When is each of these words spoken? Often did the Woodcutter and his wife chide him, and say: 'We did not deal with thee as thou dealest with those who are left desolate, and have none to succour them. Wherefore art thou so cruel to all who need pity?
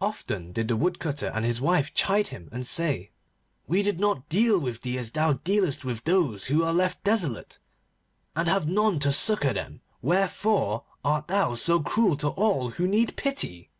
Often 0.00 0.50
did 0.50 0.66
the 0.66 0.74
Woodcutter 0.74 1.28
and 1.32 1.44
his 1.44 1.60
wife 1.60 1.94
chide 1.94 2.26
him, 2.26 2.48
and 2.50 2.66
say: 2.66 3.12
'We 3.68 3.84
did 3.84 4.00
not 4.00 4.28
deal 4.28 4.58
with 4.58 4.80
thee 4.82 4.98
as 4.98 5.12
thou 5.12 5.34
dealest 5.34 5.84
with 5.84 6.02
those 6.02 6.46
who 6.46 6.64
are 6.64 6.72
left 6.72 7.04
desolate, 7.04 7.60
and 8.34 8.48
have 8.48 8.66
none 8.66 8.98
to 8.98 9.12
succour 9.12 9.52
them. 9.52 9.80
Wherefore 10.02 10.82
art 11.04 11.28
thou 11.28 11.54
so 11.54 11.78
cruel 11.78 12.16
to 12.16 12.30
all 12.30 12.70
who 12.70 12.88
need 12.88 13.14
pity? 13.14 13.70